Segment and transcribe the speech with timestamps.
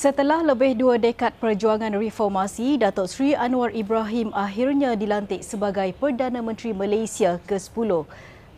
[0.00, 6.72] Setelah lebih dua dekad perjuangan reformasi, Datuk Seri Anwar Ibrahim akhirnya dilantik sebagai Perdana Menteri
[6.72, 8.08] Malaysia ke-10.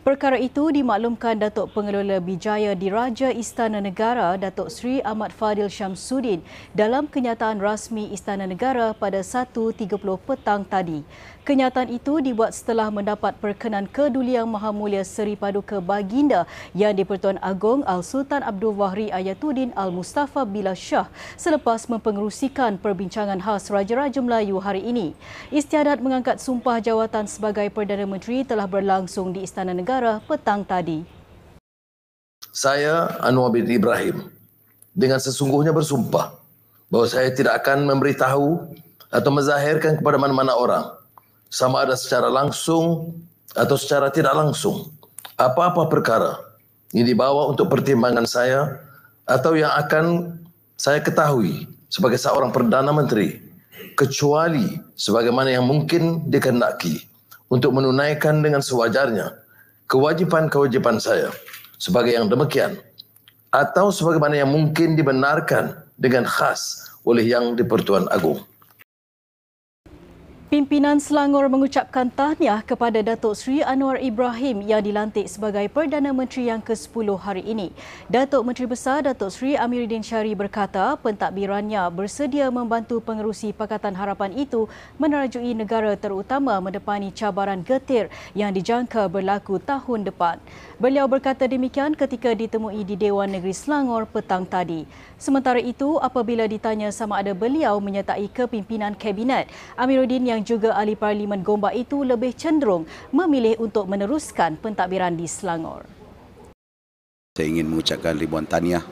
[0.03, 6.43] Perkara itu dimaklumkan Datuk Pengelola Bijaya Diraja Istana Negara Datuk Seri Ahmad Fadil Syamsuddin
[6.75, 9.87] dalam kenyataan rasmi Istana Negara pada 1.30
[10.27, 11.07] petang tadi.
[11.47, 16.43] Kenyataan itu dibuat setelah mendapat perkenan keduli Yang Maha Mulia Seri Paduka Baginda
[16.75, 21.07] yang di-Pertuan Agong Al-Sultan Abdul Wahri Ayatuddin Al-Mustafa Bila Shah
[21.39, 25.15] selepas mempengerusikan perbincangan khas Raja-Raja Melayu hari ini.
[25.47, 29.92] Istiadat mengangkat sumpah jawatan sebagai Perdana Menteri telah berlangsung di Istana Negara
[30.25, 31.05] petang tadi.
[32.53, 34.29] Saya Anwar bin Ibrahim.
[34.93, 36.37] Dengan sesungguhnya bersumpah
[36.89, 38.61] bahawa saya tidak akan memberitahu
[39.09, 40.85] atau menzahirkan kepada mana-mana orang.
[41.49, 43.13] Sama ada secara langsung
[43.57, 44.93] atau secara tidak langsung.
[45.37, 46.37] Apa-apa perkara
[46.93, 48.81] yang dibawa untuk pertimbangan saya
[49.25, 50.37] atau yang akan
[50.77, 53.41] saya ketahui sebagai seorang Perdana Menteri.
[53.93, 57.01] Kecuali sebagaimana yang mungkin dikehendaki
[57.49, 59.42] untuk menunaikan dengan sewajarnya
[59.93, 61.29] kewajipan-kewajipan saya
[61.77, 62.81] sebagai yang demikian
[63.53, 68.41] atau sebagaimana yang mungkin dibenarkan dengan khas oleh Yang di-Pertuan Agong.
[70.53, 76.61] Pimpinan Selangor mengucapkan tahniah kepada Datuk Seri Anwar Ibrahim yang dilantik sebagai Perdana Menteri yang
[76.61, 77.73] ke-10 hari ini.
[78.05, 84.69] Datuk Menteri Besar Datuk Seri Amiruddin Syari berkata pentadbirannya bersedia membantu pengerusi Pakatan Harapan itu
[85.01, 90.37] menerajui negara terutama mendepani cabaran getir yang dijangka berlaku tahun depan.
[90.77, 94.85] Beliau berkata demikian ketika ditemui di Dewan Negeri Selangor petang tadi.
[95.17, 101.41] Sementara itu, apabila ditanya sama ada beliau menyertai kepimpinan Kabinet, Amiruddin yang juga ahli Parlimen
[101.41, 102.83] Gombak itu lebih cenderung
[103.15, 105.87] memilih untuk meneruskan pentadbiran di Selangor.
[107.33, 108.85] Saya ingin mengucapkan ribuan tahniah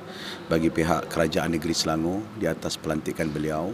[0.50, 3.70] bagi pihak Kerajaan Negeri Selangor di atas pelantikan beliau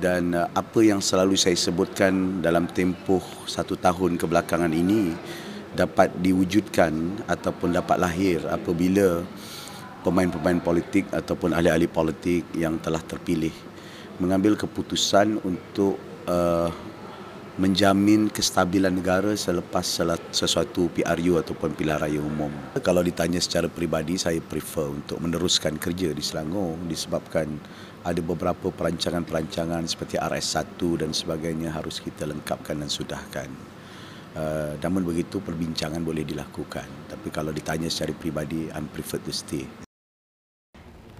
[0.00, 5.16] dan uh, apa yang selalu saya sebutkan dalam tempoh satu tahun kebelakangan ini
[5.76, 9.22] dapat diwujudkan ataupun dapat lahir apabila
[10.02, 13.52] pemain-pemain politik ataupun ahli-ahli politik yang telah terpilih
[14.20, 15.96] mengambil keputusan untuk
[16.28, 16.68] uh,
[17.60, 19.84] menjamin kestabilan negara selepas
[20.32, 22.48] sesuatu PRU ataupun pilihan raya umum.
[22.80, 27.60] Kalau ditanya secara peribadi, saya prefer untuk meneruskan kerja di Selangor disebabkan
[28.00, 33.52] ada beberapa perancangan-perancangan seperti RS1 dan sebagainya harus kita lengkapkan dan sudahkan.
[34.30, 36.86] Uh, namun begitu perbincangan boleh dilakukan.
[37.12, 39.89] Tapi kalau ditanya secara peribadi, I'm prefer to stay.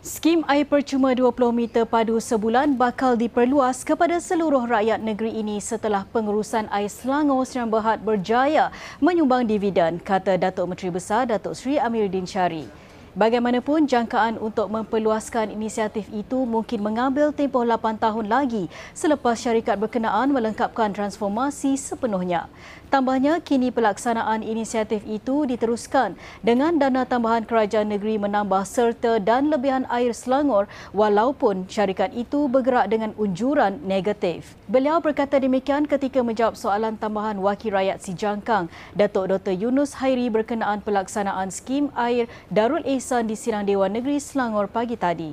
[0.01, 6.09] Skim air percuma 20 meter padu sebulan bakal diperluas kepada seluruh rakyat negeri ini setelah
[6.09, 12.25] pengurusan air Selangor Serian Berhad berjaya menyumbang dividen, kata Datuk Menteri Besar Datuk Seri Amiruddin
[12.25, 12.65] Syari.
[13.11, 20.31] Bagaimanapun, jangkaan untuk memperluaskan inisiatif itu mungkin mengambil tempoh 8 tahun lagi selepas syarikat berkenaan
[20.31, 22.47] melengkapkan transformasi sepenuhnya.
[22.87, 29.91] Tambahnya, kini pelaksanaan inisiatif itu diteruskan dengan dana tambahan kerajaan negeri menambah serta dan lebihan
[29.91, 34.55] air Selangor walaupun syarikat itu bergerak dengan unjuran negatif.
[34.71, 39.55] Beliau berkata demikian ketika menjawab soalan tambahan Wakil Rakyat Si Jangkang, Datuk Dr.
[39.55, 45.33] Yunus Hairi berkenaan pelaksanaan skim air Darul Ihsan di Sirang Dewan Negeri Selangor pagi tadi.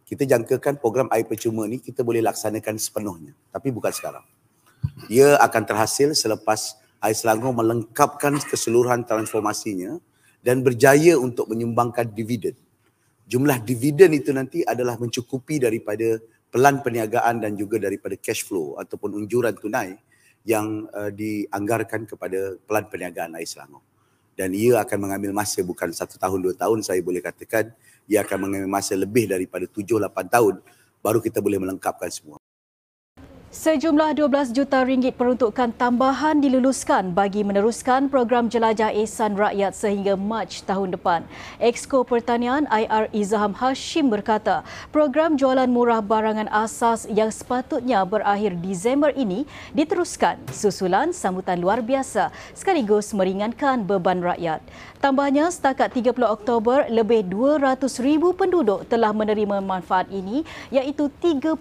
[0.00, 4.24] Kita jangkakan program air percuma ni kita boleh laksanakan sepenuhnya, tapi bukan sekarang.
[5.12, 10.00] Ia akan terhasil selepas Air Selangor melengkapkan keseluruhan transformasinya
[10.40, 12.56] dan berjaya untuk menyumbangkan dividen.
[13.28, 16.16] Jumlah dividen itu nanti adalah mencukupi daripada
[16.48, 20.00] pelan perniagaan dan juga daripada cash flow ataupun unjuran tunai
[20.48, 23.84] yang uh, dianggarkan kepada pelan perniagaan Air Selangor.
[24.38, 27.74] Dan ia akan mengambil masa bukan satu tahun, dua tahun saya boleh katakan
[28.06, 30.54] ia akan mengambil masa lebih daripada tujuh, lapan tahun
[31.02, 32.38] baru kita boleh melengkapkan semua.
[33.48, 40.52] Sejumlah 12 juta ringgit peruntukan tambahan diluluskan bagi meneruskan program jelajah ihsan rakyat sehingga Mac
[40.68, 41.24] tahun depan.
[41.56, 49.16] Exco Pertanian IR Izham Hashim berkata, program jualan murah barangan asas yang sepatutnya berakhir Disember
[49.16, 54.60] ini diteruskan susulan sambutan luar biasa sekaligus meringankan beban rakyat.
[55.00, 61.56] Tambahnya, setakat 30 Oktober, lebih 200,000 penduduk telah menerima manfaat ini iaitu 30%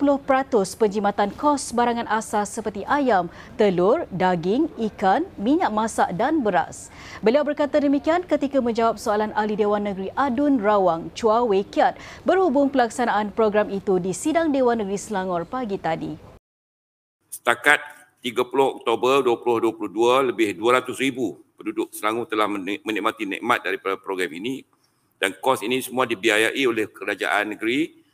[0.75, 6.89] penjimatan kos barangan asas seperti ayam, telur, daging, ikan, minyak masak dan beras.
[7.21, 12.73] Beliau berkata demikian ketika menjawab soalan Ahli Dewan Negeri Adun Rawang, Chua Wei Kiat, berhubung
[12.73, 16.17] pelaksanaan program itu di Sidang Dewan Negeri Selangor pagi tadi.
[17.29, 17.77] Setakat
[18.25, 24.65] 30 Oktober 2022, lebih 200,000 penduduk Selangor telah menikmati nikmat daripada program ini
[25.17, 28.06] dan kos ini semua dibiayai oleh kerajaan negeri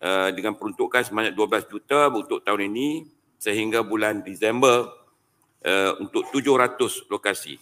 [0.00, 3.06] uh, dengan peruntukan sebanyak 12 juta untuk tahun ini
[3.38, 4.88] sehingga bulan Disember
[5.64, 7.60] uh, untuk 700 lokasi.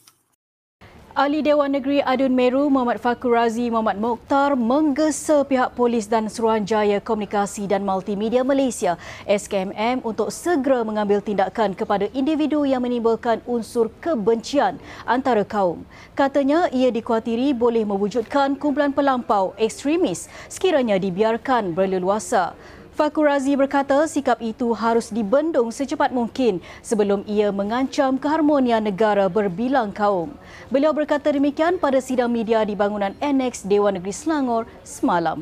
[1.13, 7.05] Ahli Dewan Negeri Adun Meru Muhammad Fakur Razi Muhammad Mokhtar menggesa pihak polis dan Suruhanjaya
[7.05, 8.97] Komunikasi dan Multimedia Malaysia
[9.29, 15.85] SKMM untuk segera mengambil tindakan kepada individu yang menimbulkan unsur kebencian antara kaum.
[16.17, 22.57] Katanya ia dikuatiri boleh mewujudkan kumpulan pelampau ekstremis sekiranya dibiarkan berleluasa.
[22.93, 29.89] Fakur Razi berkata sikap itu harus dibendung secepat mungkin sebelum ia mengancam keharmonian negara berbilang
[29.97, 30.37] kaum.
[30.69, 35.41] Beliau berkata demikian pada sidang media di bangunan Annex Dewan Negeri Selangor semalam.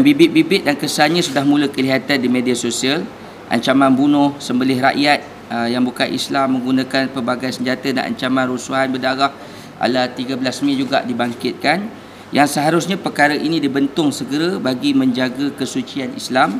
[0.00, 3.04] Bibit-bibit dan kesannya sudah mula kelihatan di media sosial.
[3.52, 5.20] Ancaman bunuh, sembelih rakyat
[5.52, 9.28] uh, yang bukan Islam menggunakan pelbagai senjata dan ancaman rusuhan berdarah
[9.76, 11.84] ala 13 Mei juga dibangkitkan
[12.32, 16.58] yang seharusnya perkara ini dibentung segera bagi menjaga kesucian Islam.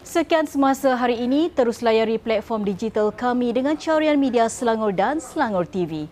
[0.00, 5.68] Sekian semasa hari ini, terus layari platform digital kami dengan carian media Selangor dan Selangor
[5.68, 6.08] TV.